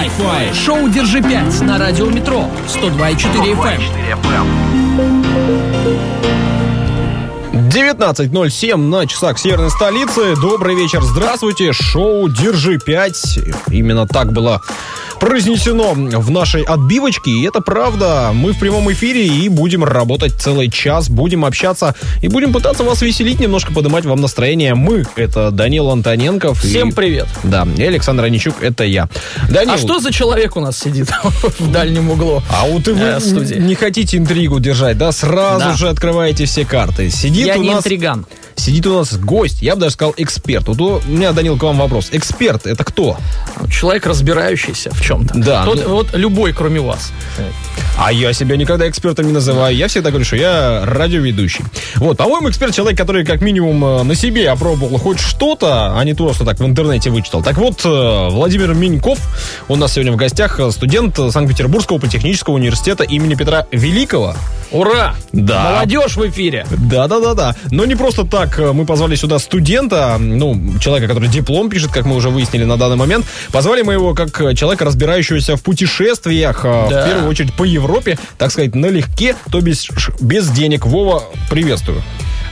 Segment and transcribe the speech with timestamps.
[0.00, 0.54] Wi-Fi.
[0.54, 5.19] Шоу «Держи 5» на радио «Метро» 102,4 FM.
[7.70, 10.34] 19.07 на часах северной столицы.
[10.34, 11.72] Добрый вечер, здравствуйте.
[11.72, 13.54] Шоу «Держи 5».
[13.70, 14.60] Именно так было
[15.20, 17.30] произнесено в нашей отбивочке.
[17.30, 18.30] И это правда.
[18.32, 23.02] Мы в прямом эфире и будем работать целый час, будем общаться и будем пытаться вас
[23.02, 24.74] веселить, немножко поднимать вам настроение.
[24.74, 26.60] Мы— это Данил Антоненков.
[26.60, 27.28] Всем и, привет.
[27.44, 29.08] Да, и Александр Аничук— это я.
[29.48, 31.08] Данил, А что за человек у нас сидит
[31.58, 32.42] в дальнем углу?
[32.50, 35.12] А вот и вы э, не хотите интригу держать, да?
[35.12, 37.10] Сразу же открываете все карты.
[37.10, 38.26] Сидит Я не нас интриган.
[38.56, 40.68] Сидит у нас гость, я бы даже сказал эксперт.
[40.68, 42.08] Вот у меня, Данил, к вам вопрос.
[42.12, 43.16] Эксперт это кто?
[43.70, 45.34] Человек, разбирающийся в чем-то.
[45.38, 47.12] Да, Тот- ну- Вот любой, кроме вас.
[47.98, 49.76] А я себя никогда экспертом не называю.
[49.76, 51.64] Я всегда говорю, что я радиоведущий.
[51.96, 56.14] Вот, по-моему, эксперт человек, который как минимум э, на себе опробовал хоть что-то, а не
[56.14, 57.42] просто так в интернете вычитал.
[57.42, 59.18] Так вот, э, Владимир Миньков,
[59.68, 64.34] у нас сегодня в гостях, э, студент Санкт-Петербургского политехнического университета имени Петра Великого.
[64.70, 65.14] Ура!
[65.32, 65.72] Да.
[65.72, 66.64] Молодежь в эфире.
[66.70, 67.56] Да, да, да, да.
[67.70, 72.04] Но не просто так э, мы позвали сюда студента, ну, человека, который диплом пишет, как
[72.06, 73.26] мы уже выяснили на данный момент.
[73.52, 77.02] Позвали мы его как э, человека, разбирающегося в путешествиях, э, Да.
[77.02, 79.88] в первую очередь по Европе, так сказать, налегке, то без,
[80.20, 80.86] без денег.
[80.86, 82.02] Вова, приветствую.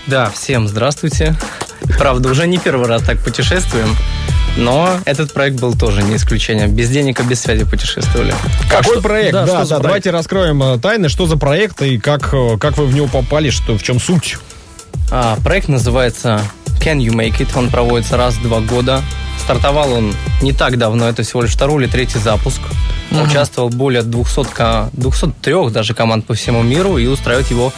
[0.06, 1.34] Да, всем здравствуйте.
[1.98, 3.94] Правда, уже не первый раз так путешествуем,
[4.56, 6.74] но этот проект был тоже не исключением.
[6.74, 8.34] Без денег и без связи путешествовали.
[8.68, 9.32] Какой что- проект?
[9.32, 9.82] да, Да, да, проект?
[9.82, 12.30] давайте раскроем тайны, что за проект и как,
[12.60, 14.38] как вы в него попали, что, в чем суть.
[15.10, 16.40] А, проект называется
[16.80, 17.48] Can You Make It?
[17.56, 19.02] Он проводится раз в два года.
[19.38, 22.60] Стартовал он не так давно, это всего лишь второй или третий запуск.
[23.10, 27.72] Участвовал более 200, ко- 203 даже команд по всему миру и устраивает его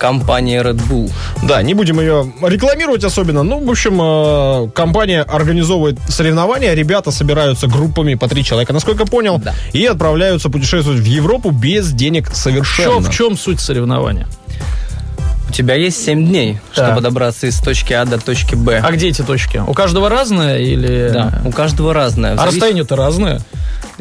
[0.00, 1.12] компания Red Bull.
[1.44, 3.44] Да, не будем ее рекламировать особенно.
[3.44, 9.38] Ну, в общем, э, компания организовывает соревнования, ребята собираются группами по три человека, насколько понял,
[9.38, 9.54] Да.
[9.72, 12.98] и отправляются путешествовать в Европу без денег совершенно.
[13.08, 14.26] в чем суть соревнования?
[15.52, 16.86] У тебя есть 7 дней, Так.
[16.86, 18.80] чтобы добраться из точки А до точки Б.
[18.82, 19.58] А где эти точки?
[19.66, 21.10] У каждого разное или...
[21.12, 22.32] Да, у каждого разное.
[22.32, 23.42] А завис- расстояние-то разное?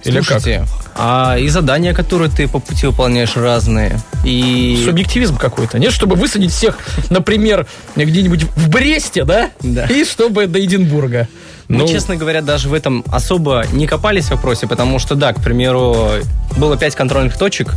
[0.05, 0.39] Или как?
[0.39, 3.99] Слушайте, а и задания, которые ты по пути выполняешь, разные.
[4.23, 5.77] И Субъективизм какой-то.
[5.77, 6.77] Нет, чтобы высадить всех,
[7.09, 7.67] например,
[7.97, 9.49] где-нибудь в Бресте, да?
[9.59, 9.87] Да.
[9.87, 11.27] И чтобы до Эдинбурга.
[11.67, 15.33] мы, Ну- честно говоря, даже в этом особо не копались в вопросе, потому что, да,
[15.33, 16.11] к примеру,
[16.55, 17.73] было пять контрольных точек.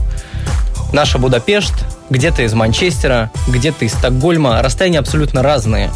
[0.95, 1.75] Наша Будапешт,
[2.09, 4.63] где-то из Манчестера, где-то из Стокгольма.
[4.63, 5.91] Расстояния абсолютно разные.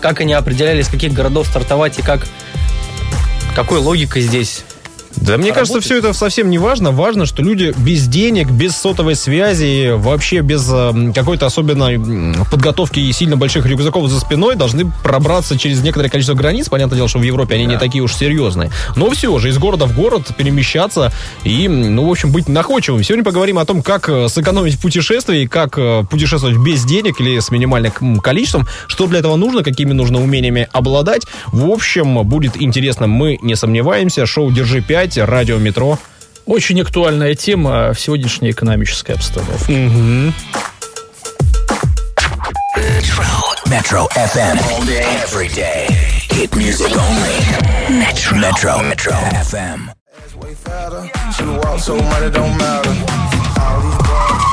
[0.00, 2.24] Как они определяли, из каких городов стартовать и как...
[3.56, 4.62] Какой логикой здесь?
[5.16, 5.84] Да, мне кажется, Работать.
[5.84, 6.90] все это совсем не важно.
[6.90, 11.98] Важно, что люди без денег, без сотовой связи, вообще без э, какой-то особенной
[12.50, 16.68] подготовки и сильно больших рюкзаков за спиной должны пробраться через некоторое количество границ.
[16.68, 18.70] Понятное дело, что в Европе они не такие уж серьезные.
[18.96, 21.12] Но все же из города в город перемещаться
[21.44, 23.02] и, ну, в общем, быть находчивым.
[23.02, 27.38] Сегодня поговорим о том, как э, сэкономить в путешествии, как э, путешествовать без денег или
[27.38, 31.22] с минимальным количеством, что для этого нужно, какими нужно умениями обладать.
[31.52, 34.26] В общем, будет интересно, мы не сомневаемся.
[34.26, 35.96] Шоу «Держи 5», радио «Метро».
[36.44, 39.72] Очень актуальная тема в сегодняшней экономической обстановке.
[43.68, 44.58] Metro FM.
[44.58, 45.86] All day, every day.
[46.30, 47.38] Hit music only.
[48.00, 48.38] Metro.
[48.38, 48.82] Metro.
[48.82, 49.90] Metro FM.
[51.36, 52.90] She walk so much it don't matter.
[52.90, 54.47] All these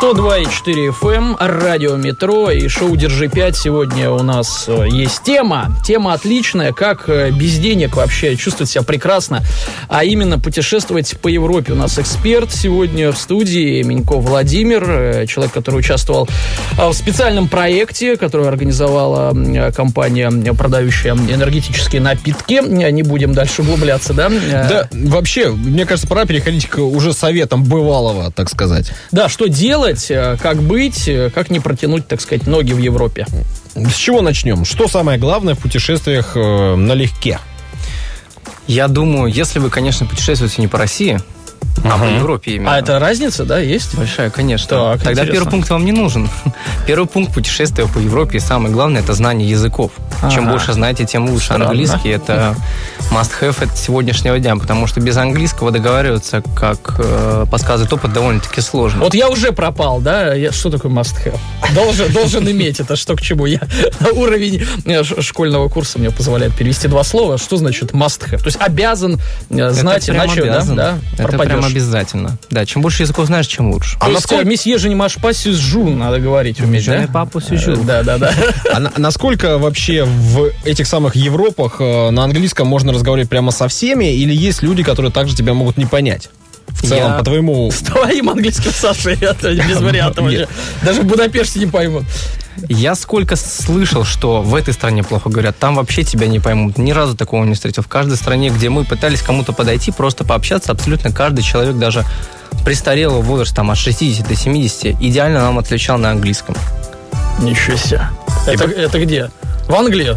[0.00, 3.54] 102,4 FM, радио Метро и шоу «Держи 5».
[3.54, 5.76] Сегодня у нас э, есть тема.
[5.84, 9.42] Тема отличная, как э, без денег вообще чувствовать себя прекрасно,
[9.88, 11.74] а именно путешествовать по Европе.
[11.74, 16.26] У нас эксперт сегодня в студии Минько Владимир, э, человек, который участвовал
[16.78, 19.36] в специальном проекте, который организовала
[19.72, 22.62] компания, продающая энергетические напитки.
[22.66, 24.30] Не будем дальше углубляться, да?
[24.30, 28.92] Да, вообще, мне кажется, пора переходить к уже советам бывалого, так сказать.
[29.12, 33.26] Да, что делать, э, как быть, э, как не протянуть, так сказать, ноги в Европе.
[33.74, 34.64] С чего начнем?
[34.64, 37.38] Что самое главное в путешествиях э, налегке?
[38.66, 41.18] Я думаю, если вы, конечно, путешествуете не по России,
[41.84, 42.74] а по Европе именно.
[42.74, 43.94] А это разница, да, есть?
[43.94, 44.68] Большая, конечно.
[44.68, 45.32] Так, Тогда интересно.
[45.32, 46.28] первый пункт вам не нужен.
[46.86, 49.92] Первый пункт путешествия по Европе, и самое главное, это знание языков.
[50.32, 50.50] Чем Ага.
[50.52, 51.46] больше знаете, тем лучше.
[51.46, 51.70] Странно.
[51.70, 52.54] Английский это
[53.10, 59.00] must-have от сегодняшнего дня, потому что без английского договариваться, как э, подсказывает опыт, довольно-таки сложно.
[59.04, 60.34] Вот я уже пропал, да?
[60.34, 61.38] Я, что такое must have?
[61.74, 63.46] Должен, должен иметь это, что к чему.
[63.46, 63.60] Я,
[64.12, 67.38] уровень э, школьного курса мне позволяет перевести два слова.
[67.38, 68.38] Что значит must have?
[68.38, 69.18] То есть обязан
[69.50, 70.76] э, знать, это иначе да, обязан.
[70.76, 71.52] да, это пропадешь.
[71.54, 72.38] прям обязательно.
[72.50, 73.98] Да, чем больше языков знаешь, чем лучше.
[73.98, 77.08] То есть, э, месье же не маш pas, сюжу, надо говорить уметь, да?
[77.40, 77.72] сюжу.
[77.72, 78.32] Э, Да, да, да.
[78.72, 83.68] А на- насколько вообще в этих самых Европах э, на английском можно разговаривать прямо со
[83.68, 86.30] всеми, или есть люди, которые также тебя могут не понять?
[86.68, 87.70] В целом, Я- по твоему...
[87.72, 90.48] С твоим английским, Саша, это без вариантов вообще.
[90.82, 92.04] Даже в Будапеште не поймут.
[92.68, 96.78] Я сколько слышал, что в этой стране плохо говорят, там вообще тебя не поймут.
[96.78, 97.82] Ни разу такого не встретил.
[97.82, 102.04] В каждой стране, где мы пытались кому-то подойти, просто пообщаться, абсолютно каждый человек, даже
[102.64, 106.54] престарелого возраста, там, от 60 до 70, идеально нам отвечал на английском.
[107.40, 108.02] Ничего себе.
[108.46, 109.30] Это, это где?
[109.70, 110.16] В Англии?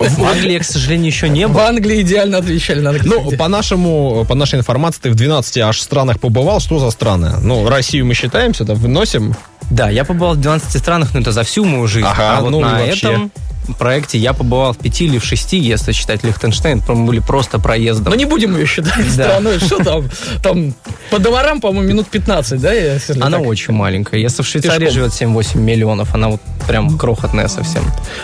[0.00, 1.68] В Англии, к сожалению, еще не В было.
[1.68, 2.92] Англии идеально отвечали на.
[2.92, 6.58] Ну, по нашему, по нашей информации, ты в 12 аж странах побывал.
[6.58, 7.34] Что за страны?
[7.40, 9.36] Ну, Россию мы считаем сюда, выносим.
[9.70, 12.06] Да, я побывал в 12 странах, но это за всю мою жизнь.
[12.08, 13.08] Ага, а вот ну и на вообще.
[13.08, 13.32] этом
[13.74, 18.10] проекте я побывал в пяти или в шести, если считать Лихтенштейн, мы были просто проездом.
[18.10, 19.58] Но не будем ее считать страной.
[19.58, 20.08] Что там?
[20.42, 20.74] Там
[21.10, 22.72] по дворам, по-моему, минут 15, да?
[23.20, 24.20] Она очень маленькая.
[24.20, 27.82] Если в Швейцарии живет 7-8 миллионов, она вот прям крохотная совсем.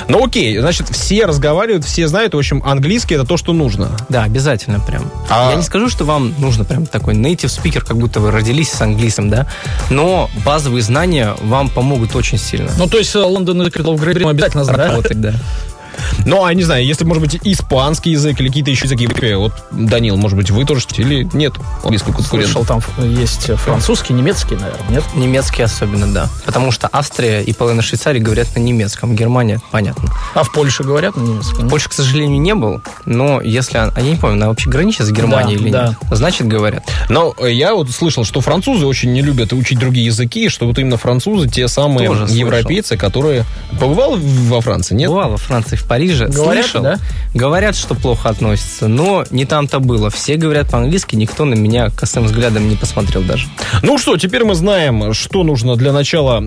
[0.09, 2.35] Ну, окей, значит, все разговаривают, все знают.
[2.35, 3.91] В общем, английский это то, что нужно.
[4.09, 5.11] Да, обязательно прям.
[5.31, 8.71] А- Я не скажу, что вам нужно прям такой native speaker, как будто вы родились
[8.71, 9.47] с английским, да,
[9.91, 12.71] но базовые знания вам помогут очень сильно.
[12.79, 15.32] Ну, то есть э, Лондон и Крилов Грейбрим обязательно знать, да?
[15.33, 15.82] Yeah.
[16.27, 19.09] Ну, а не знаю, если, может быть, испанский язык или какие-то еще языки.
[19.35, 22.53] Вот, Данил, может быть, вы тоже или нет английского конкурента?
[22.53, 25.05] Слышал, там есть французский, немецкий, наверное, нет?
[25.15, 26.29] Немецкий особенно, да.
[26.45, 29.15] Потому что Австрия и половина Швейцарии говорят на немецком.
[29.15, 30.11] Германия, понятно.
[30.35, 31.69] А в Польше говорят на немецком?
[31.69, 33.79] Польша, к сожалению, не был, но если...
[33.79, 35.87] А я не помню, она вообще граничит с Германией Да, или да.
[35.89, 35.97] нет?
[36.11, 36.85] Значит, говорят.
[37.09, 40.79] Но э, я вот слышал, что французы очень не любят учить другие языки, что вот
[40.79, 42.37] именно французы те самые Тоже слышал.
[42.37, 43.45] европейцы, которые...
[43.79, 45.09] Побывал во Франции, нет?
[45.11, 46.12] Бывал во Франции, в Париже.
[46.21, 46.83] Говорят, Слышал.
[46.83, 46.99] да?
[47.35, 50.11] Говорят, что плохо относятся, но не там-то было.
[50.11, 53.49] Все говорят по-английски, никто на меня косым взглядом не посмотрел даже.
[53.83, 56.43] Ну что, теперь мы знаем, что нужно для начала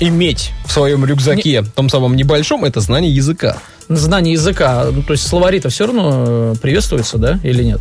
[0.00, 3.58] иметь в своем рюкзаке, том самом небольшом, это знание языка.
[3.88, 7.80] Знание языка, ну, то есть словари-то все равно э, приветствуются, да, или нет?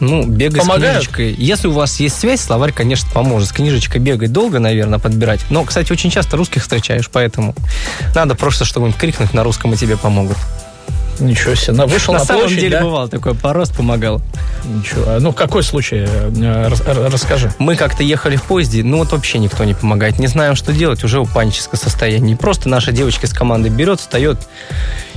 [0.00, 1.04] Ну, бегать Помогают?
[1.04, 1.34] с книжечкой.
[1.44, 3.48] Если у вас есть связь, словарь, конечно, поможет.
[3.48, 5.40] С книжечкой бегать долго, наверное, подбирать.
[5.50, 7.54] Но, кстати, очень часто русских встречаешь, поэтому
[8.14, 10.36] надо просто что-нибудь крикнуть на русском, и тебе помогут.
[11.22, 12.82] Ничего себе, на, вышел на, на, самом площадь, деле да?
[12.82, 14.20] бывал такой порост, помогал.
[14.64, 15.04] Ничего.
[15.06, 16.04] А, Ну, какой случай?
[16.06, 17.52] э, рас- р- Расскажи.
[17.58, 20.18] Мы как-то ехали в поезде, ну вот вообще никто не помогает.
[20.18, 22.36] Не знаем, что делать, уже в паническое состояние.
[22.36, 24.38] Просто наша девочка из команды берет, встает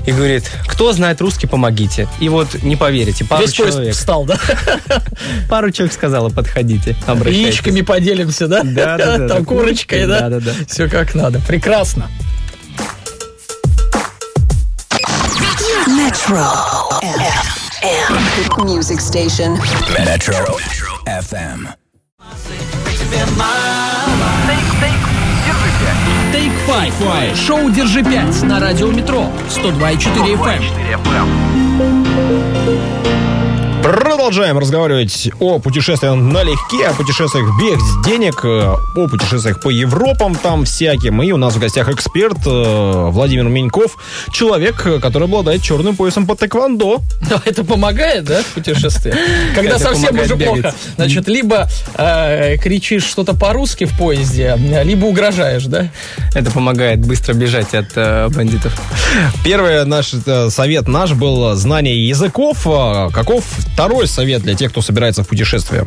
[0.05, 2.07] и говорит, кто знает русский, помогите.
[2.19, 4.37] И вот не поверите, пару Весь поезд человек, встал, да?
[5.49, 7.41] пару человек сказала, подходите, обращайтесь.
[7.45, 8.61] Яичками поделимся, да?
[8.63, 9.27] Да, да, да.
[9.27, 10.21] Там курочкой, да?
[10.21, 10.51] Да, да, да.
[10.67, 11.39] Все как надо.
[11.47, 12.07] Прекрасно.
[16.25, 16.41] Metro
[17.03, 18.65] FM.
[18.65, 19.53] Music station.
[20.03, 20.57] Metro
[21.05, 21.71] FM.
[26.31, 27.35] Take Five.
[27.35, 30.63] Шоу «Держи 5» на радио «Метро» 102,4 FM.
[33.85, 40.65] Продолжаем разговаривать о путешествиях налегке, о путешествиях без денег, э, о путешествиях по Европам там
[40.65, 41.21] всяким.
[41.21, 43.97] И у нас в гостях эксперт э, Владимир Меньков,
[44.33, 47.01] человек, который обладает черным поясом по тэквондо.
[47.29, 49.13] Ну, Это помогает, да, в путешествии?
[49.55, 50.73] Когда совсем уже плохо.
[50.95, 55.89] Значит, либо э, кричишь что-то по-русски в поезде, либо угрожаешь, да?
[56.33, 57.93] Это помогает быстро бежать от
[58.33, 58.79] бандитов.
[59.43, 60.11] Первый наш
[60.49, 62.63] совет наш был знание языков.
[63.13, 63.43] Каков
[63.75, 65.85] второй совет для тех, кто собирается в путешествие?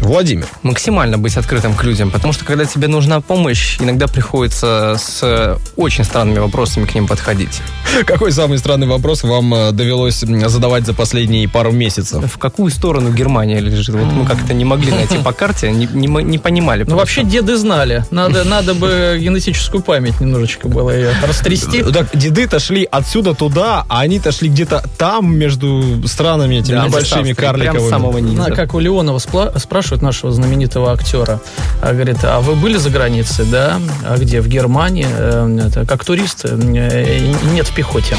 [0.00, 0.46] Владимир.
[0.62, 6.04] Максимально быть открытым к людям, потому что когда тебе нужна помощь, иногда приходится с очень
[6.04, 7.60] странными вопросами к ним подходить.
[8.06, 12.24] Какой самый странный вопрос вам э, довелось задавать за последние пару месяцев?
[12.32, 13.94] В какую сторону Германия лежит?
[13.94, 16.80] Вот мы как-то не могли найти по карте, не, не не понимали.
[16.80, 17.00] Ну, просто.
[17.00, 18.04] вообще деды знали.
[18.10, 21.82] Надо, надо бы генетическую память немножечко было ее растрясти.
[21.82, 27.32] Так, деды-то шли отсюда туда, а они-то шли где-то там, между странами этими Да, небольшими
[27.32, 27.86] Прям карликовыми.
[27.86, 28.48] с самого низа.
[28.48, 31.40] На- как у Леонова спла- спрашивают нашего знаменитого актера.
[31.82, 33.44] А, Говорит, а вы были за границей?
[33.44, 33.78] Да.
[34.06, 34.40] А где?
[34.40, 35.06] В Германии.
[35.06, 36.40] Э, это как турист.
[36.44, 38.16] э, Нет в пехоте.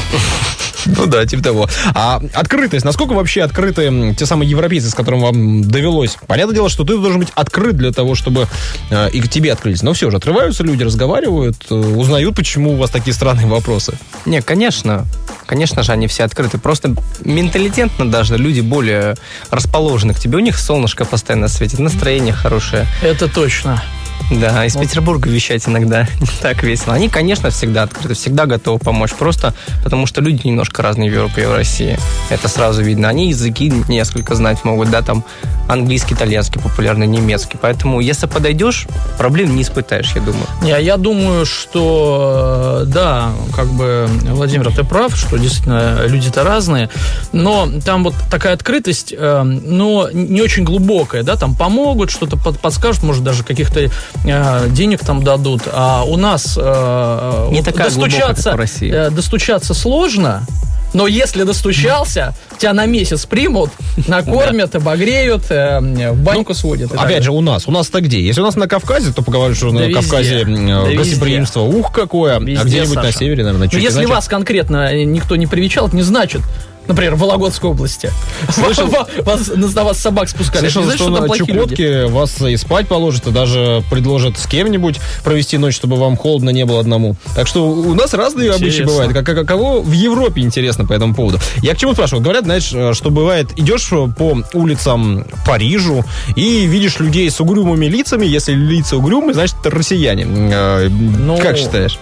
[0.88, 1.68] Ну да, типа того.
[1.94, 6.16] А открытость, насколько вообще открыты те самые европейцы, с которыми вам довелось?
[6.28, 8.46] Понятное дело, что ты должен быть открыт для того, чтобы
[8.90, 9.82] э, и к тебе открылись.
[9.82, 13.94] Но все же, отрываются люди, разговаривают, э, узнают, почему у вас такие странные вопросы.
[14.26, 15.04] Не, конечно.
[15.46, 16.58] Конечно же, они все открыты.
[16.58, 16.94] Просто
[17.24, 19.16] менталитетно даже люди более
[19.50, 20.36] расположены к тебе.
[20.36, 22.86] У них солнышко постоянно светит, настроение хорошее.
[23.02, 23.82] Это точно.
[24.30, 24.82] Да, из Вот.
[24.82, 26.94] Петербурга вещать иногда не так весело.
[26.94, 29.12] Они, конечно, всегда открыты, всегда готовы помочь.
[29.14, 31.98] Просто потому что люди немножко разные в Европе и в России.
[32.28, 33.08] Это сразу видно.
[33.08, 35.24] Они языки несколько знать могут, да, там
[35.68, 37.58] английский, итальянский популярный, немецкий.
[37.60, 38.86] Поэтому, если подойдешь,
[39.18, 40.46] проблем не испытаешь, я думаю.
[40.62, 46.44] Не, а я думаю, что э, да, как бы, Владимир, ты прав, что действительно люди-то
[46.44, 46.88] разные,
[47.32, 52.58] но там вот такая открытость, э, но не очень глубокая, да, там помогут, что-то под-
[52.60, 53.80] подскажут, может, даже каких-то
[54.24, 58.90] э, денег там дадут, а у нас э, Не вот такая достучаться, в России.
[58.92, 60.46] э, достучаться сложно,
[60.94, 63.70] но если достучался, тебя на месяц примут,
[64.08, 65.80] накормят, обогреют, э,
[66.12, 66.92] в баньку сводят.
[66.92, 67.64] и так Опять же, у нас.
[67.66, 68.20] У нас-то где?
[68.20, 69.92] Если у нас на Кавказе, то поговорят, что на.
[69.92, 74.92] Кавказе Да гостеприимство ух какое, а где-нибудь на севере, наверное, Ну, чуть если вас конкретно
[74.92, 76.40] э, никто не привечал, это не значит,
[76.88, 78.10] например, в Вологодской области.
[78.50, 78.86] Слышал-
[79.24, 80.62] Вас, на вас собак спускали.
[80.68, 81.76] Слышал, не что значит, на плохие люди.
[81.76, 86.50] Чукотке вас и спать положат, и даже предложат с кем-нибудь провести ночь, чтобы вам холодно
[86.50, 87.16] не было одному.
[87.34, 88.86] Так что у нас разные обычаи Интересно.
[88.86, 89.12] бывают.
[89.12, 91.38] Как, как- кого в Европе интересно по этому поводу?
[91.62, 92.22] Я к чему спрашиваю?
[92.22, 98.26] Говорят, знаешь, э, что бывает, идешь по улицам Парижу и видишь людей с угрюмыми лицами.
[98.26, 100.26] Если лица угрюмые, значит, это россияне.
[100.26, 101.98] Э, Ну, Как считаешь?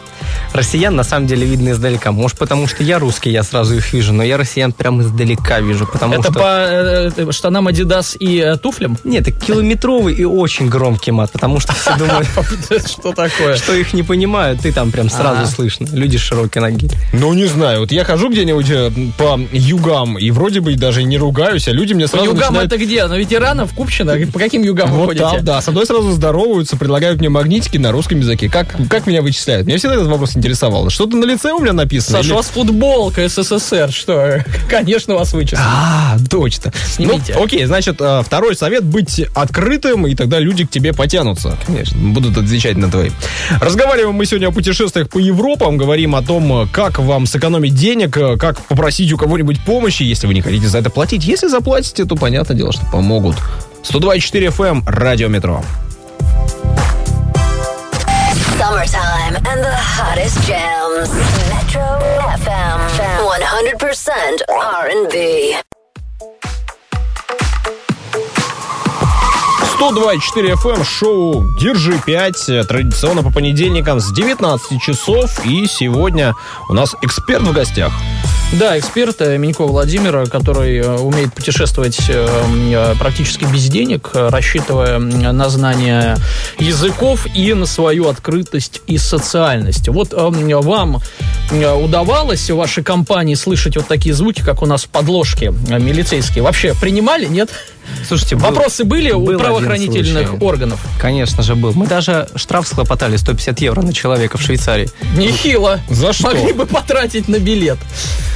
[0.52, 2.12] Россиян на самом деле видно издалека.
[2.12, 5.86] Может, потому что я русский, я сразу их вижу, но я россиян прям издалека вижу,
[5.86, 6.32] потому Это что...
[6.32, 8.96] по э, э, штанам Adidas и э, туфлям?
[9.04, 12.28] Нет, это километровый и очень громкий мат, потому что все думают,
[12.86, 13.56] Что такое?
[13.56, 15.86] что их не понимают, ты там прям сразу слышно.
[15.92, 16.88] Люди широкие ноги.
[17.12, 17.80] Ну, не знаю.
[17.80, 21.92] Вот я хожу где-нибудь э, по югам, и вроде бы даже не ругаюсь, а люди
[21.92, 23.06] мне По сразу югам это где?
[23.06, 24.14] На ветеранов, Купчино?
[24.32, 25.40] По каким югам вы ходите?
[25.42, 25.60] да.
[25.60, 28.48] Со мной сразу здороваются, предлагают мне магнитики на русском языке.
[28.48, 29.66] Как, как меня вычисляют?
[29.66, 30.88] Меня всегда этот вопрос интересовал.
[30.90, 32.18] Что-то на лице у меня написано?
[32.18, 34.44] Саша, или- у вас футболка СССР, что?
[34.68, 35.60] Конечно, вас вычислят.
[35.62, 36.72] А, точно.
[36.86, 37.34] Снимите.
[37.36, 41.56] Ну, окей, значит, э, второй совет быть открытым, и тогда люди к тебе потянутся.
[41.66, 41.96] Конечно.
[41.98, 43.10] Будут отвечать на твои.
[43.60, 48.16] Разговариваем мы сегодня о путешествиях по Европам, говорим о том, э, как вам сэкономить денег,
[48.16, 51.24] э, как попросить у кого-нибудь помощи, если вы не хотите за это платить.
[51.24, 53.36] Если заплатите, то понятное дело, что помогут.
[53.82, 55.62] 102.4 FM, радио метро.
[58.86, 61.08] Summertime and the hottest jams.
[61.48, 61.80] Metro
[62.36, 62.78] FM.
[63.24, 65.73] 100% R&B.
[69.90, 75.44] 102.4 FM, шоу «Держи 5», традиционно по понедельникам с 19 часов.
[75.44, 76.34] И сегодня
[76.70, 77.92] у нас эксперт в гостях.
[78.52, 82.26] Да, эксперт э, Минько Владимир, который э, умеет путешествовать э,
[82.72, 86.16] э, практически без денег, э, рассчитывая на знание
[86.58, 89.88] языков и на свою открытость и социальность.
[89.88, 91.00] Вот э, вам
[91.50, 95.78] э, удавалось в вашей компании слышать вот такие звуки, как у нас в подложке э,
[95.78, 96.42] милицейские?
[96.44, 97.50] Вообще принимали, нет?
[98.06, 100.44] Слушайте, был- Вопросы были был у один правоохранительных случай.
[100.44, 100.80] органов?
[101.00, 101.72] Конечно же был.
[101.74, 104.88] Мы даже штраф схлопотали 150 евро на человека в Швейцарии.
[105.16, 105.80] Нехило.
[105.88, 106.28] За что?
[106.28, 107.78] Могли бы потратить на билет.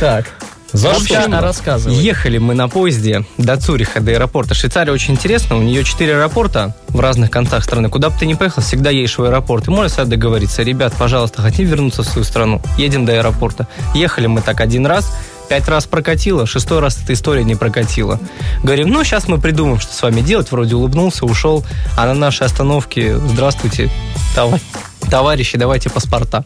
[0.01, 0.27] Так.
[0.73, 1.41] За Вообще, что?
[1.41, 1.97] рассказывай.
[1.97, 4.53] Ехали мы на поезде до Цюриха, до аэропорта.
[4.53, 7.89] Швейцария очень интересно, у нее четыре аэропорта в разных концах страны.
[7.89, 9.67] Куда бы ты ни поехал, всегда едешь в аэропорт.
[9.67, 12.61] И можно всегда договориться, ребят, пожалуйста, хотим вернуться в свою страну?
[12.77, 13.67] Едем до аэропорта.
[13.95, 15.11] Ехали мы так один раз,
[15.49, 18.21] пять раз прокатило, шестой раз эта история не прокатила.
[18.63, 20.51] Говорим, ну, сейчас мы придумаем, что с вами делать.
[20.53, 21.65] Вроде улыбнулся, ушел.
[21.97, 23.91] А на нашей остановке, здравствуйте,
[24.35, 24.61] товар-
[25.11, 26.43] товарищи, давайте паспорта.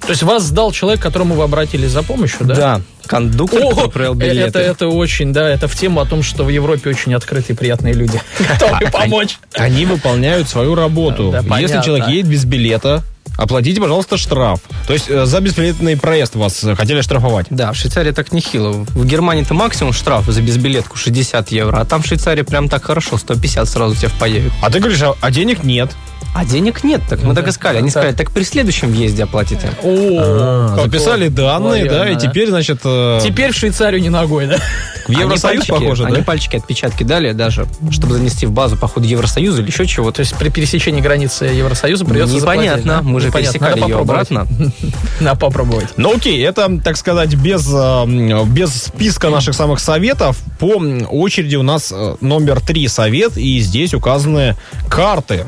[0.00, 2.54] То есть вас сдал человек, к которому вы обратились за помощью, да?
[2.54, 4.46] Да, кондуктор, О, который проверял э, билеты.
[4.46, 7.94] это, это очень, да, это в тему о том, что в Европе очень открытые, приятные
[7.94, 9.38] люди, готовы помочь.
[9.54, 11.30] Они выполняют свою работу.
[11.32, 11.82] Да, Если понятно.
[11.82, 13.02] человек едет без билета,
[13.36, 14.60] оплатите, пожалуйста, штраф.
[14.86, 17.46] То есть э, за бесбилетный проезд вас э, хотели штрафовать.
[17.50, 18.72] Да, в Швейцарии так нехило.
[18.72, 23.16] В Германии-то максимум штраф за безбилетку 60 евро, а там в Швейцарии прям так хорошо,
[23.18, 24.52] 150 сразу тебе впаяют.
[24.62, 25.90] А ты говоришь, а, а денег нет.
[26.36, 27.78] А денег нет, так мы так и сказали.
[27.78, 29.70] Они сказали, так при следующем въезде оплатите.
[29.82, 34.58] О, какое Записали данные, да, и теперь, значит, э, Теперь в Швейцарию не ногой, да?
[35.08, 36.22] в Евросоюз они пальчики, похоже, Они да?
[36.22, 40.16] пальчики отпечатки дали даже, чтобы занести в базу по ходу Евросоюза или еще чего-то.
[40.16, 43.58] То есть при пересечении границы Евросоюза придется Непонятно, мы же Непонятно.
[43.58, 44.46] пересекали ее обратно.
[45.20, 45.88] Надо попробовать.
[45.96, 50.36] Ну окей, это, так сказать, без, э, без списка наших самых советов.
[50.58, 50.74] По
[51.08, 54.54] очереди у нас э, номер три совет, и здесь указаны
[54.90, 55.46] карты.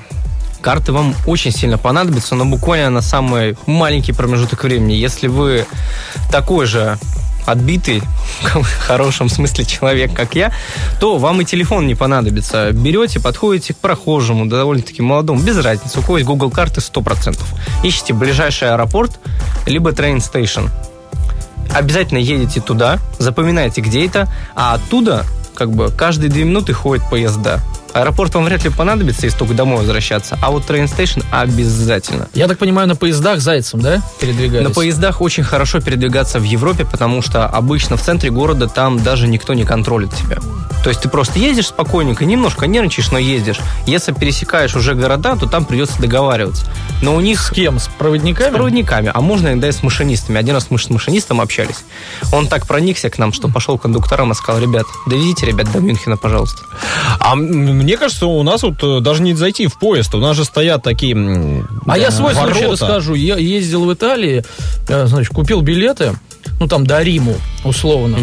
[0.60, 4.94] Карты вам очень сильно понадобятся, но буквально на самый маленький промежуток времени.
[4.94, 5.66] Если вы
[6.30, 6.98] такой же
[7.46, 8.02] отбитый,
[8.54, 10.52] в хорошем смысле человек, как я,
[11.00, 12.72] то вам и телефон не понадобится.
[12.72, 17.38] Берете, подходите к прохожему, довольно-таки молодому, без разницы, у кого есть Google карты 100%.
[17.82, 19.18] Ищите ближайший аэропорт,
[19.66, 20.70] либо train station.
[21.72, 25.24] Обязательно едете туда, запоминаете, где это, а оттуда
[25.54, 27.60] как бы каждые две минуты ходят поезда.
[27.98, 32.28] Аэропорт вам вряд ли понадобится, если только домой возвращаться, а вот train station обязательно.
[32.32, 34.68] Я так понимаю, на поездах зайцем, да, передвигались?
[34.68, 39.26] На поездах очень хорошо передвигаться в Европе, потому что обычно в центре города там даже
[39.26, 40.38] никто не контролит тебя.
[40.84, 43.58] То есть ты просто ездишь спокойненько, немножко нервничаешь, но ездишь.
[43.86, 46.66] Если пересекаешь уже города, то там придется договариваться.
[47.02, 47.78] Но у них С кем?
[47.80, 48.50] С проводниками?
[48.50, 50.38] с проводниками, а можно иногда и с машинистами.
[50.38, 51.84] Один раз мы с машинистом общались.
[52.32, 55.80] Он так проникся к нам, что пошел к кондукторам и сказал, ребят, довезите ребят до
[55.80, 56.62] Мюнхена, пожалуйста.
[57.18, 57.34] А
[57.88, 60.14] мне кажется, у нас вот э, даже не зайти в поезд.
[60.14, 61.16] У нас же стоят такие
[61.86, 62.72] А я свой случай ворота.
[62.72, 63.14] расскажу.
[63.14, 64.44] Я ездил в Италии,
[64.88, 66.12] э, значит, купил билеты,
[66.60, 68.18] ну там до Риму, условно.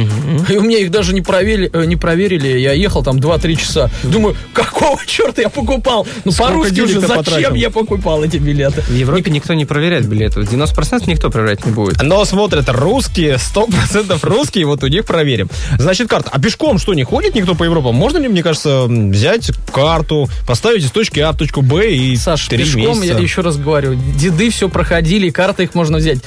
[0.50, 2.60] И у меня их даже не проверили, э, не проверили.
[2.60, 3.90] Я ехал там 2-3 часа.
[4.04, 6.08] Думаю, какого черта я покупал?
[6.24, 7.54] Ну, по-русски уже зачем потратил?
[7.56, 8.82] я покупал эти билеты?
[8.82, 10.42] В Европе никто не проверяет билеты.
[10.42, 12.02] 90% никто проверять не будет.
[12.02, 15.50] Но смотрят русские, 100% русские, вот у них проверим.
[15.78, 16.30] Значит, карта.
[16.34, 17.96] А пешком что, не ходит никто по Европам?
[17.96, 22.48] Можно ли, мне кажется, взять карту, поставить из точки А в точку Б и Саш,
[22.50, 23.06] пешком, месяца?
[23.06, 26.20] я еще раз говорю, деды все проходили, карты их можно взять.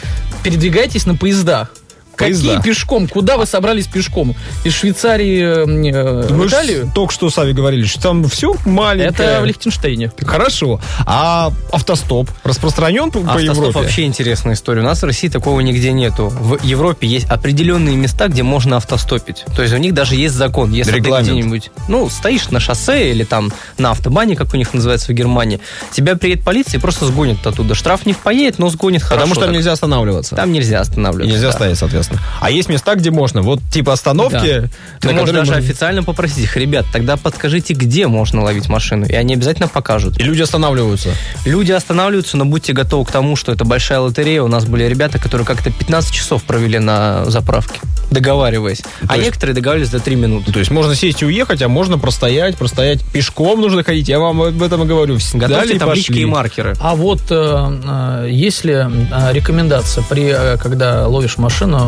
[0.43, 1.73] Передвигайтесь на поездах.
[2.19, 2.57] Поезда.
[2.57, 3.09] Какие пешком?
[3.09, 4.35] Куда вы собрались пешком?
[4.65, 6.91] Из Швейцарии э, в Италию?
[6.95, 9.11] только что сами говорили, что там все маленькое.
[9.11, 10.13] Это в Лихтенштейне.
[10.27, 10.81] Хорошо.
[11.07, 13.79] А автостоп распространен по, по Автостоп Европе?
[13.79, 14.81] вообще интересная история.
[14.81, 16.29] У нас в России такого нигде нету.
[16.29, 19.45] В Европе есть определенные места, где можно автостопить.
[19.55, 20.73] То есть у них даже есть закон.
[20.73, 21.29] Если Регламент.
[21.29, 25.15] ты где-нибудь, ну, стоишь на шоссе или там на автобане, как у них называется в
[25.15, 25.61] Германии,
[25.93, 27.75] тебя приедет полиция и просто сгонит оттуда.
[27.75, 29.21] Штраф не впоедет, но сгонит хорошо.
[29.21, 29.57] Потому что там так.
[29.57, 30.37] нельзя останавливаться.
[30.37, 31.33] Там нельзя И останавливаться.
[31.33, 31.53] нельзя да.
[31.53, 32.08] стоять, соответственно.
[32.41, 33.43] А есть места, где можно.
[33.43, 38.07] Вот типа остановки, Ты на можешь даже можно- официально попросить их, ребят, тогда подскажите, где
[38.07, 40.19] можно ловить машину, и они обязательно покажут.
[40.19, 41.11] И люди останавливаются.
[41.45, 44.43] Люди останавливаются, но будьте готовы к тому, что это большая лотерея.
[44.43, 48.83] У нас были ребята, которые как-то 15 часов провели на заправке, договариваясь.
[49.09, 50.53] а есть- некоторые договаривались за 3 минуты.
[50.53, 53.03] То есть можно сесть и уехать, а можно простоять, простоять.
[53.13, 54.09] Пешком нужно ходить.
[54.09, 55.15] Я вам об этом и говорю.
[55.17, 56.23] Взяли Готовьте таблички пошли.
[56.23, 56.75] и маркеры.
[56.81, 58.89] А вот э, э, есть ли э,
[59.33, 61.79] рекомендация при, э, когда ловишь машину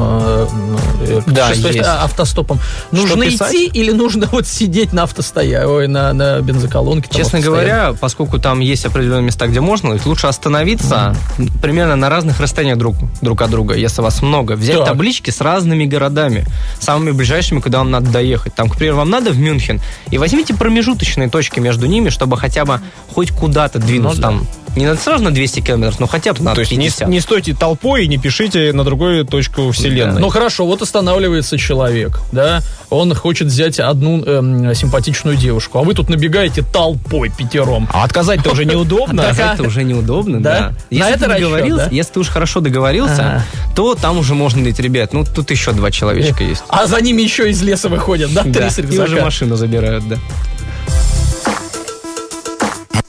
[1.26, 1.88] Да, путешествуешь, есть.
[1.88, 2.60] э, автостопом,
[2.92, 7.08] нужно идти или нужно вот сидеть на автостоя, ой, на, на бензоколонке?
[7.14, 11.14] Честно говоря, поскольку там есть определенные места, где можно лучше остановиться
[11.62, 14.52] примерно на разных расстояниях друг, друг от друга, если вас много.
[14.52, 14.88] Взять Так.
[14.88, 16.46] таблички с разными городами,
[16.80, 18.54] самыми ближайшими, куда вам надо доехать.
[18.54, 22.64] Там, к примеру, вам надо в Мюнхен, и возьмите промежуточные точки между ними, чтобы хотя
[22.64, 22.80] бы
[23.12, 24.28] хоть куда-то двинуться Ну да.
[24.28, 24.46] там.
[24.76, 27.08] Не надо сразу на 200 километров, но хотя бы на То есть не, 50.
[27.08, 29.99] не стойте толпой и не пишите на другую точку вселенной.
[30.06, 35.94] Ну хорошо, вот останавливается человек, да, он хочет взять одну эм, симпатичную девушку, а вы
[35.94, 37.88] тут набегаете толпой пятером.
[37.92, 39.20] а отказать-то уже неудобно.
[39.20, 40.60] Это уже неудобно, Да?
[40.60, 44.80] На Если это ты договорился, если ты уж хорошо договорился, то там уже можно говорить,
[44.80, 46.62] ребят, ну тут еще два человечка есть.
[46.68, 50.16] А за ними еще из леса выходят, да, три с и уже машину забирают, да.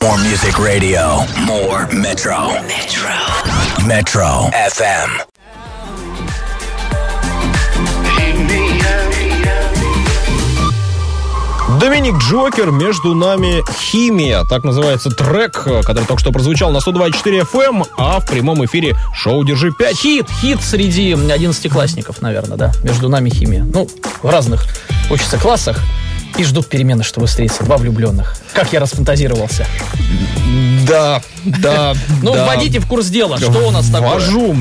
[0.02, 1.26] More music radio.
[1.48, 2.52] More Metro.
[2.68, 3.14] Metro.
[3.88, 5.31] Metro FM.
[11.82, 14.44] Доминик Джокер, между нами химия.
[14.44, 18.96] Так называется трек, э, который только что прозвучал на 102.4 FM, а в прямом эфире
[19.16, 19.94] шоу «Держи 5».
[19.96, 22.72] Хит, хит среди одиннадцатиклассников, наверное, да.
[22.84, 23.64] Между нами химия.
[23.74, 23.90] Ну,
[24.22, 24.68] в разных
[25.10, 25.80] учатся классах.
[26.38, 27.64] И ждут перемены, чтобы встретиться.
[27.64, 28.36] Два влюбленных.
[28.54, 29.66] Как я расфантазировался.
[30.88, 32.46] Да, да, Ну, да.
[32.46, 33.38] вводите в курс дела.
[33.38, 34.10] Что у нас такое?
[34.12, 34.54] Ввожу.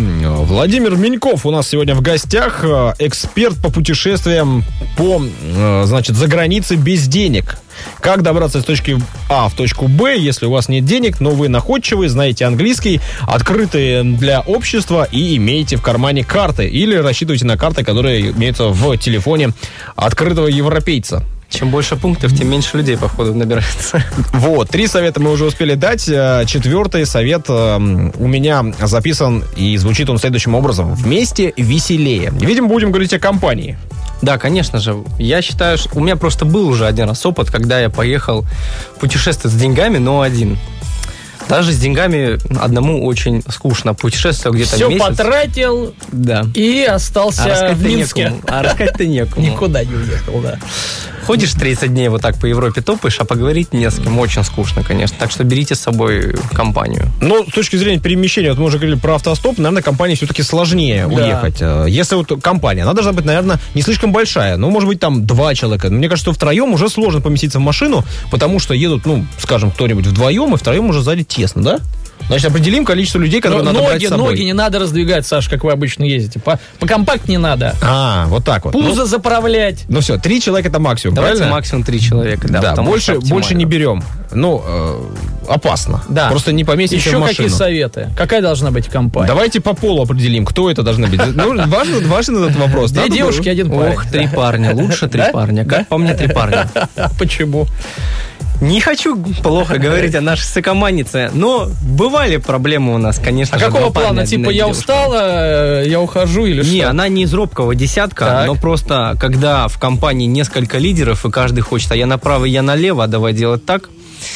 [0.45, 2.61] Владимир Меньков у нас сегодня в гостях.
[2.65, 4.65] э, Эксперт по путешествиям
[4.97, 7.59] по, э, значит, за границей без денег.
[8.01, 8.99] Как добраться с точки
[9.31, 14.03] А в точку Б, если у вас нет денег, но вы находчивый, знаете английский, открытые
[14.05, 16.67] для общества и имеете в кармане карты.
[16.69, 19.51] Или рассчитываете на карты, которые имеются в телефоне
[19.97, 21.25] открытого европейца.
[21.51, 24.03] Чем больше пунктов, тем меньше людей, походу, набирается.
[24.33, 26.09] Вот, три совета мы уже успели дать.
[26.09, 30.95] Э, Четвертый совет э, у меня записан и звучит он следующим образом.
[30.95, 32.31] Вместе веселее.
[32.41, 33.77] Видимо, будем говорить о компании.
[34.23, 35.03] Да, конечно же.
[35.19, 38.45] Я считаю, что у меня просто был уже один раз опыт, когда я поехал
[39.01, 40.57] путешествовать с деньгами, но один.
[41.49, 43.93] Даже с деньгами одному очень скучно.
[43.95, 45.05] Путешествовал где-то Все месяц.
[45.05, 46.45] потратил Да.
[46.55, 48.25] и остался А в Минске.
[48.25, 48.43] некому.
[48.47, 49.47] А рассказать-то некому.
[49.51, 50.59] Никуда не уехал, да.
[51.27, 54.19] Ходишь 30 дней вот так по Европе топаешь, а поговорить не с кем.
[54.19, 55.17] Очень скучно, конечно.
[55.19, 57.09] Так что берите с собой компанию.
[57.21, 61.07] Но с точки зрения перемещения, вот мы уже говорили про автостоп, наверное, компании все-таки сложнее
[61.09, 61.15] Да.
[61.15, 61.57] уехать.
[61.61, 64.57] Э, Если вот компания, она должна быть, наверное, не слишком большая.
[64.57, 65.89] Ну, может быть, там два человека.
[65.91, 70.07] Мне кажется, что втроем уже сложно поместиться в машину, потому что едут, ну, скажем, кто-нибудь
[70.07, 71.79] вдвоем, и втроем уже сзади тесно, да?
[72.29, 74.31] Значит, определим количество людей, которые Но надо брать ноги, с собой.
[74.31, 76.39] ноги не надо раздвигать, Саш, как вы обычно ездите.
[76.39, 77.75] По, по компакт не надо.
[77.83, 78.73] А, вот так вот.
[78.73, 79.85] Пузо заправлять.
[79.89, 81.57] Ну, все, три человека это максимум, Давайте правильно?
[81.57, 82.61] максимум три человека, да.
[82.75, 84.03] Да, больше, больше не берем.
[84.33, 85.01] Ну, э,
[85.49, 86.05] опасно.
[86.09, 86.29] Да.
[86.31, 87.59] Просто не поместимся Еще в какие машину.
[87.59, 88.09] советы?
[88.17, 89.27] Какая должна быть компания?
[89.27, 91.21] Давайте по полу определим, кто это должны быть.
[91.35, 92.93] Ну, важен, важен этот вопрос.
[92.93, 93.93] Две Надо девушки, было- один парень.
[93.95, 94.73] Ох, три парня.
[94.75, 95.65] Лучше три парня.
[95.65, 96.69] Как по мне, три парня.
[97.19, 97.67] Почему?
[98.61, 103.67] Не хочу плохо говорить о нашей сокоманнице, но бывали проблемы у нас, конечно А же.
[103.67, 104.27] какого плана?
[104.27, 104.81] Типа я девушка.
[104.81, 106.91] устала, э, я ухожу или Не, что?
[106.91, 108.47] она не из робкого десятка, Так.
[108.47, 113.05] но просто когда в компании несколько лидеров, и каждый хочет, а я направо, я налево,
[113.05, 113.89] а давай делать так,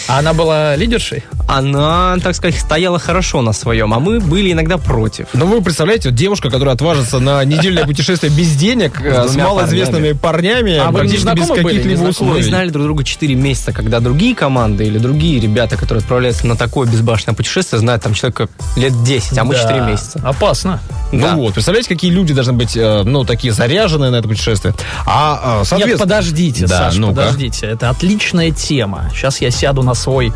[0.08, 1.24] А она была лидершей?
[1.46, 5.28] она, так сказать, стояла хорошо на своем, а мы были иногда против.
[5.34, 10.12] Ну, вы представляете, вот девушка, которая отважится на недельное путешествие без денег, э, с малоизвестными
[10.12, 12.34] парнями, А практически без каких-либо условий.
[12.34, 16.56] Мы знали друг друга 4 месяца, когда другие команды или другие ребята, которые отправляются на
[16.56, 19.62] такое безбашенное путешествие, знают там человека лет 10, а мы Да.
[19.62, 20.20] 4 месяца.
[20.24, 20.80] Опасно.
[21.16, 21.34] Ну Да.
[21.36, 24.74] вот, представляете, какие люди должны быть, э, ну, такие заряженные на это путешествие.
[25.06, 25.98] А, э, Нет, соответственно...
[25.98, 27.14] подождите, Да, Саш, ну-ка.
[27.14, 27.66] подождите.
[27.66, 29.10] Это отличная тема.
[29.14, 30.32] Сейчас я сяду на свой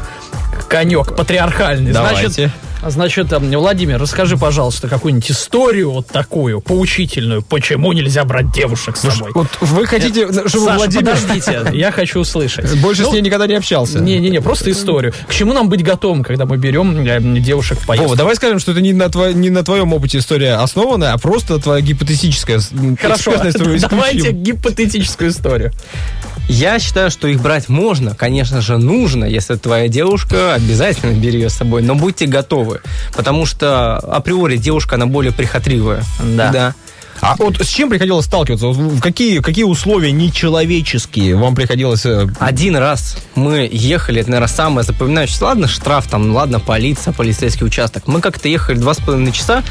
[0.68, 1.92] конек патриархальный.
[1.92, 2.28] Давайте.
[2.30, 2.52] Значит,
[2.86, 7.42] значит, э, Владимир, расскажи, пожалуйста, какую-нибудь историю вот такую, поучительную.
[7.42, 9.32] Почему нельзя брать девушек с Ну, собой?
[9.34, 12.72] Вот вы хотите, чтобы Саша, Владимир подождите, я хочу услышать.
[12.80, 14.00] больше Ну, с ней никогда не общался?
[14.00, 15.12] Не-не-не, просто историю.
[15.28, 18.08] К чему нам быть готовым, когда мы берем э, девушек в поездку?
[18.08, 21.18] Вова, давай скажем, что это не на, тво- не на твоем опыте история основанная, а
[21.18, 22.60] просто твоя гипотетическая
[23.00, 23.32] Хорошо,
[23.90, 25.72] давайте гипотетическую историю.
[26.48, 31.50] Я считаю, что их брать можно, конечно же, нужно, если твоя девушка, обязательно бери ее
[31.50, 32.67] с собой, но будьте готовы,
[33.14, 36.02] потому что априори девушка, она более прихотливая.
[36.22, 36.50] Да.
[36.50, 36.74] Да.
[37.20, 38.68] А вот с чем приходилось сталкиваться?
[38.68, 42.06] В какие, какие условия нечеловеческие вам приходилось...
[42.06, 45.44] э, Один раз мы ехали, это, наверное, самое запоминающееся.
[45.44, 48.06] Ладно, штраф там, ладно, полиция, полицейский участок.
[48.06, 49.62] Мы как-то ехали два с половиной часа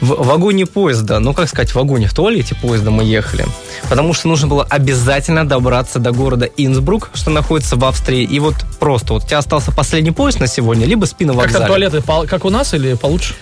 [0.00, 1.18] в вагоне поезда.
[1.20, 3.46] Ну, как сказать, в вагоне, в туалете поезда мы ехали.
[3.88, 8.24] Потому что нужно было обязательно добраться до города Инсбрук, что находится в Австрии.
[8.24, 11.52] И вот просто вот у тебя остался последний поезд на сегодня, либо спи на Как
[11.52, 13.34] там туалеты, как у нас или получше?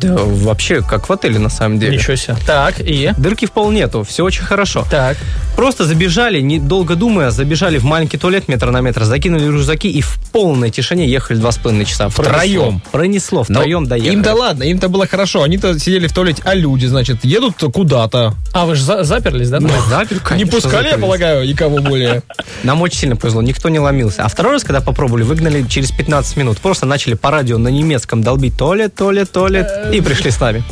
[0.00, 1.96] Да, вообще, как в отеле, на самом деле.
[1.96, 2.36] Ничего себе.
[2.46, 3.12] Так, и?
[3.18, 4.84] Дырки в пол нету, все очень хорошо.
[4.90, 5.16] Так.
[5.56, 10.18] Просто забежали, недолго думая, забежали в маленький туалет метр на метр, закинули рюкзаки и в
[10.32, 12.08] полной тишине ехали два с половиной часа.
[12.08, 12.80] Втроем?
[12.90, 14.12] Пронесло, Пронесло, Но втроем доехали.
[14.14, 15.42] Им-то ладно, им-то было хорошо.
[15.42, 18.34] Они-то сидели в туалете, а люди, значит, едут куда-то.
[18.52, 19.58] А, вы же за- заперлись, да?
[19.60, 21.02] Ну, запер, не конечно, пускали, я заперлись.
[21.04, 22.22] полагаю, никого более.
[22.62, 24.22] Нам очень сильно повезло, никто не ломился.
[24.22, 26.58] А второй раз, когда попробовали, выгнали через 15 минут.
[26.58, 30.62] Просто начали по радио на немецком долбить туалет, туалет, туалет, и пришли с нами.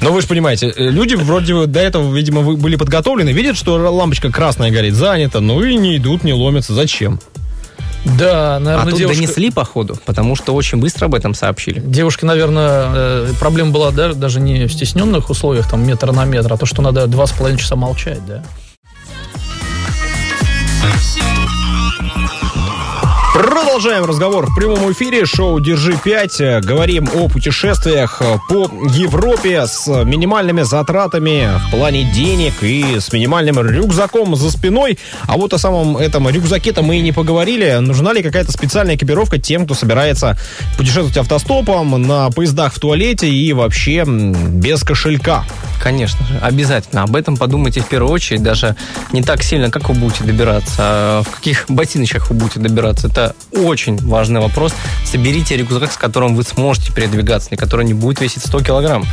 [0.00, 3.56] Но вы же понимаете, э, люди вроде бы до этого, видимо, вы были подготовлены, видят,
[3.56, 6.74] что лампочка красная горит, занята, ну и не идут, не ломятся.
[6.74, 7.20] Зачем?
[8.04, 9.22] Да, А наверное, тут девушка...
[9.22, 11.80] донесли, походу, потому что очень быстро об этом сообщили.
[11.80, 16.52] Девушке, наверное, э, проблема была да, даже не в стесненных условиях, там, метр на метр,
[16.52, 18.42] а то, что надо два с половиной часа молчать, да?
[23.32, 25.24] Продолжаем разговор в прямом эфире.
[25.24, 26.60] Шоу «Держи 5».
[26.60, 34.36] Говорим о путешествиях по Европе с минимальными затратами в плане денег и с минимальным рюкзаком
[34.36, 34.98] за спиной.
[35.22, 37.78] А вот о самом этом рюкзаке-то мы и не поговорили.
[37.80, 40.36] Нужна ли какая-то специальная экипировка тем, кто собирается
[40.76, 45.44] путешествовать автостопом, на поездах в туалете и вообще без кошелька?
[45.82, 47.04] Конечно же, обязательно.
[47.04, 48.76] Об этом подумайте в первую очередь, даже
[49.10, 53.08] не так сильно, как вы будете добираться, а в каких ботиночках вы будете добираться.
[53.08, 53.21] Это
[53.52, 54.74] очень важный вопрос.
[55.04, 59.04] Соберите рюкзак, с которым вы сможете передвигаться, и который не будет весить 100 килограмм.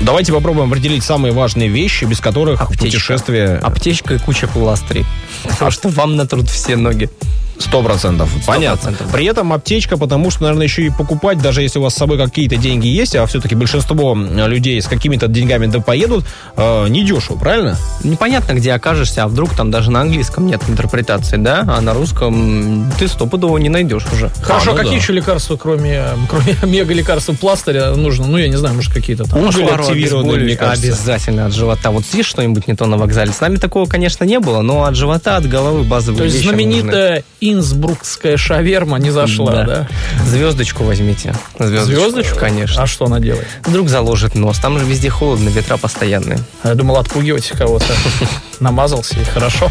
[0.00, 2.84] Давайте попробуем определить самые важные вещи, без которых Аптечка.
[2.84, 5.04] путешествие Аптечка и куча пластырей.
[5.44, 7.10] Потому что вам натрут все ноги.
[7.58, 8.30] Сто процентов.
[8.46, 8.90] Понятно.
[8.90, 9.12] процентов.
[9.12, 12.18] При этом аптечка, потому что, наверное, еще и покупать, даже если у вас с собой
[12.18, 16.24] какие-то деньги есть, а все-таки большинство людей с какими-то деньгами да поедут,
[16.56, 17.76] э, недешево, правильно?
[18.02, 21.64] Непонятно, где окажешься, а вдруг там даже на английском нет интерпретации, да?
[21.66, 24.30] А на русском ты стопудово не найдешь уже.
[24.42, 24.98] Хорошо, ну какие да.
[24.98, 28.26] еще лекарства, кроме, кроме мега-лекарства пластыря, нужно?
[28.26, 29.40] Ну, я не знаю, может, какие-то там.
[29.44, 30.86] Обезболивающих кажется.
[30.86, 31.90] Обязательно от живота.
[31.90, 33.32] Вот съешь что-нибудь не то на вокзале.
[33.32, 37.24] С нами такого, конечно, не было, но от живота, от головы базовые То есть знаменитая
[37.52, 39.88] инсбрукская шаверма не зашла, да?
[40.26, 41.34] Звездочку возьмите.
[41.58, 42.38] Звездочку, Звездочку?
[42.38, 42.82] Конечно.
[42.82, 43.46] А что она делает?
[43.64, 44.58] Вдруг заложит нос.
[44.58, 46.38] Там же везде холодно, ветра постоянные.
[46.62, 47.86] Я думал, отпугивать кого-то.
[48.60, 49.70] Намазался, и хорошо.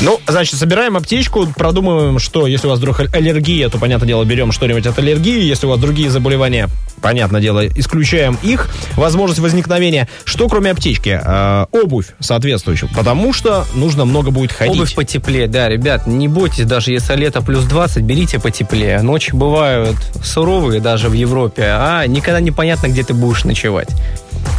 [0.00, 4.52] Ну, значит, собираем аптечку, продумываем, что если у вас вдруг аллергия, то, понятное дело, берем
[4.52, 5.42] что-нибудь от аллергии.
[5.42, 6.68] Если у вас другие заболевания,
[7.00, 10.08] понятное дело, исключаем их возможность возникновения.
[10.24, 11.20] Что кроме аптечки?
[11.22, 14.74] Э, обувь соответствующую, потому что нужно много будет ходить.
[14.74, 19.02] Обувь потеплее, да, ребят, не бойтесь, даже если лето плюс 20, берите потеплее.
[19.02, 23.88] Ночи бывают суровые даже в Европе, а никогда непонятно, где ты будешь ночевать.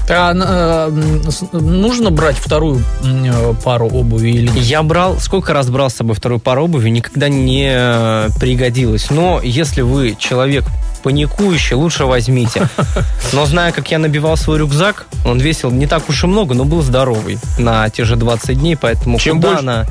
[0.09, 4.57] А, э, нужно брать вторую э, пару обуви или нет?
[4.63, 9.09] Я брал, сколько раз брал с собой вторую пару обуви, никогда не э, пригодилось.
[9.09, 10.63] Но если вы человек
[11.03, 12.67] паникующий, лучше возьмите.
[13.33, 16.65] Но зная, как я набивал свой рюкзак, он весил не так уж и много, но
[16.65, 19.85] был здоровый на те же 20 дней, поэтому Чем куда больше- она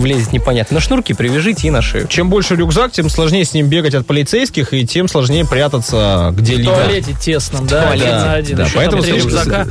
[0.00, 0.74] влезет, непонятно.
[0.74, 2.06] На шнурки привяжите и на шею.
[2.08, 6.36] Чем больше рюкзак, тем сложнее с ним бегать от полицейских, и тем сложнее прятаться В
[6.36, 6.74] где-либо.
[6.74, 8.56] туалете тесном, да, туалете, один на один.
[8.56, 9.66] да, еще поэтому там рюкзака.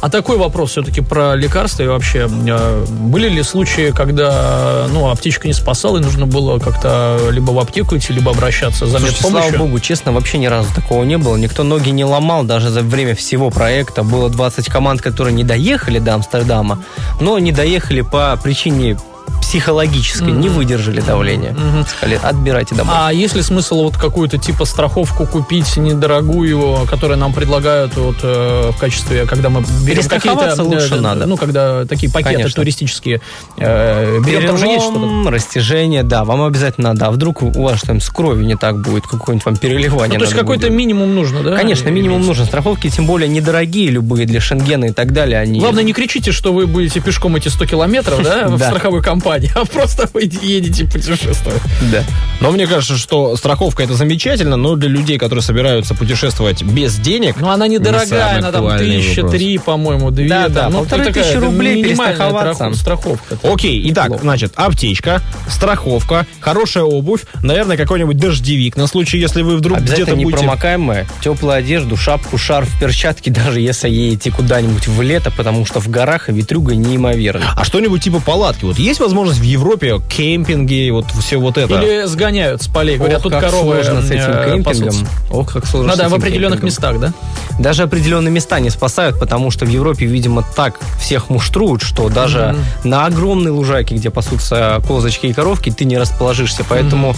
[0.00, 2.28] А такой вопрос все-таки про лекарства и вообще.
[2.28, 7.58] э, Были ли случаи, когда ну, аптечка не спасала, и нужно было как-то либо в
[7.58, 9.58] аптеку идти, либо обращаться за Слушайте, слава медпомощью?
[9.58, 11.36] богу, честно, вообще ни разу такого не было.
[11.36, 14.02] Никто ноги не ломал даже за время всего проекта.
[14.02, 16.82] Было 20 команд, которые не доехали до Амстердама,
[17.20, 18.96] но не доехали по причине
[19.40, 21.56] психологической, не выдержали давления.
[21.86, 22.94] Сказали, отбирайте домой.
[22.96, 28.70] А есть ли смысл вот какую-то типа страховку купить недорогую, которую нам предлагают вот э,
[28.72, 30.62] в качестве, когда мы берем какие-то...
[30.62, 31.26] Лучше э, надо.
[31.26, 32.56] Ну, когда такие пакеты Конечно.
[32.56, 33.20] туристические
[33.56, 35.08] э, берем, там же есть что-то.
[35.08, 37.06] Перелом, растяжение, да, вам обязательно надо.
[37.06, 40.24] А вдруг у вас что-нибудь с кровью не так будет, какое-нибудь вам переливание Ну, то
[40.24, 41.56] есть какой-то минимум нужно, да?
[41.56, 42.46] Конечно, минимум нужен.
[42.46, 45.38] Страховки, тем более, недорогие любые для Шенгена и так далее.
[45.38, 45.60] Они...
[45.60, 49.64] Главное, не кричите, что вы будете пешком эти 100 километров, да, в страховой компании, а
[49.64, 51.60] просто вы едете путешествовать.
[51.92, 52.02] Да.
[52.40, 57.36] Но мне кажется, что страховка это замечательно, но для людей, которые собираются путешествовать без денег,
[57.38, 60.28] Ну, она недорогая, самый она там тысяча три, по-моему, две.
[60.28, 60.68] Да, да.
[60.68, 62.64] Ну, полторы тысячи рублей перестраховаться.
[62.64, 63.38] трах- страховка.
[63.42, 64.22] Окей, итак, Неплохо.
[64.22, 70.24] значит, аптечка, страховка, хорошая обувь, наверное, какой-нибудь дождевик на случай, если вы вдруг где-то будете...
[70.26, 75.88] непромокаемая, теплую одежду, шапку, шарф, перчатки, даже если едете куда-нибудь в лето, потому что в
[75.88, 77.52] горах ветрюга неимоверна.
[77.56, 78.64] А что-нибудь типа палатки?
[78.64, 81.74] Вот есть возможность в Европе кемпинги, вот все вот это?
[81.74, 82.96] Или сгоняют с полей.
[82.96, 84.86] Говорят, Ох, тут как коровы сложно с этим э, кемпингом.
[84.86, 85.06] пасутся.
[85.30, 86.94] Ох, как сложно Надо в определенных кемпингом.
[86.94, 87.12] местах, да?
[87.58, 92.56] Даже определенные места не спасают, потому что в Европе, видимо, так всех муштруют, что даже
[92.84, 96.64] на огромной лужайке, где пасутся козочки и коровки, ты не расположишься.
[96.68, 97.14] Поэтому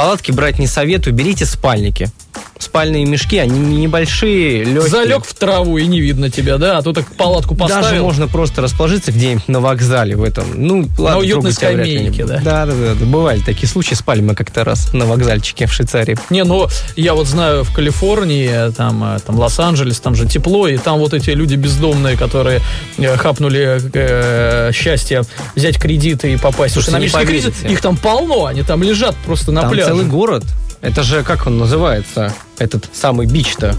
[0.00, 1.14] палатки брать не советую.
[1.14, 2.10] Берите спальники.
[2.58, 4.90] Спальные мешки, они небольшие, легкие.
[4.90, 6.76] Залег в траву и не видно тебя, да?
[6.76, 7.82] А тут так палатку поставил.
[7.82, 10.44] Даже можно просто расположиться где-нибудь на вокзале в этом.
[10.54, 12.40] Ну, ладно, уютной ли не скамейке, да?
[12.44, 13.06] Да, да, да, да.
[13.06, 13.94] Бывали такие случаи.
[13.94, 16.18] Спали мы как-то раз на вокзальчике в Швейцарии.
[16.28, 20.76] Не, ну я вот знаю в Калифорнии, там, э, там Лос-Анджелес, там же тепло, и
[20.76, 22.60] там вот эти люди бездомные, которые
[22.98, 25.22] э, хапнули э, счастье
[25.56, 27.68] взять кредиты и попасть в экономический не поверите.
[27.68, 29.89] их там полно, они там лежат просто на Там пляже.
[29.90, 30.44] Целый город.
[30.82, 33.74] Это же, как он называется, этот самый бич-то?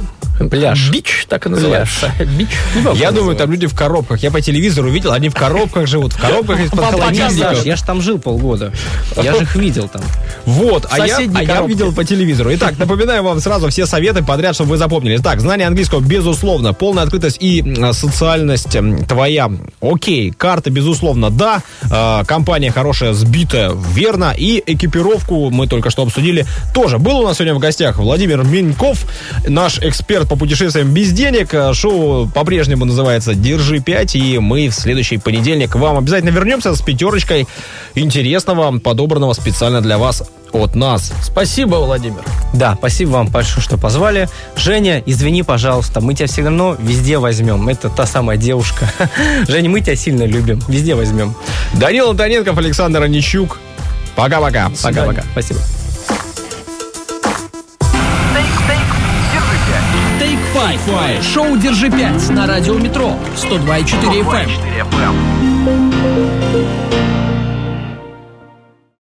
[0.50, 0.90] Пляж.
[0.90, 2.12] Бич, так и называется.
[2.38, 2.50] Бич.
[2.96, 4.24] Я думаю, там люди в коробках.
[4.24, 7.66] Я по телевизору видел, они в коробках живут, в коробках из-под показывают.
[7.66, 8.74] Я же там жил полгода.
[9.22, 10.02] Я же их видел там.
[10.46, 12.54] Вот, а я, а я видел по телевизору.
[12.56, 15.18] Итак, напоминаю вам сразу все советы подряд, чтобы вы запомнили.
[15.18, 16.74] Так, знание английского, безусловно.
[16.74, 18.76] Полная открытость и м, социальность
[19.08, 19.52] твоя.
[19.80, 21.62] Окей, карта, безусловно, да.
[21.84, 24.34] Э, компания хорошая, сбитая, верно.
[24.36, 26.98] И экипировку мы только что обсудили тоже.
[26.98, 29.06] Был у нас сегодня в гостях Владимир Миньков,
[29.48, 31.54] наш эксперт по путешествиям без денег.
[31.54, 36.74] Э, Шоу по-прежнему называется «Держи 5», и мы в следующий понедельник к вам обязательно вернемся
[36.74, 37.48] с пятерочкой
[37.96, 41.12] интересного, подобранного специально для вас от нас.
[41.22, 42.24] Спасибо, Владимир.
[42.54, 44.30] Да, спасибо вам большое, что позвали.
[44.56, 47.68] Женя, извини, пожалуйста, мы тебя все равно везде возьмем.
[47.68, 48.90] Это та самая девушка.
[49.48, 50.62] Женя, мы тебя сильно любим.
[50.68, 51.36] Везде возьмем.
[51.74, 53.60] Данил Антоненков, Александр Онищук.
[54.16, 54.72] Пока-пока.
[54.82, 55.24] Пока-пока.
[55.32, 55.60] Спасибо.
[60.62, 61.24] Five.
[61.24, 65.41] Шоу «Держи 5» на радио «Метро» 102,4 FM.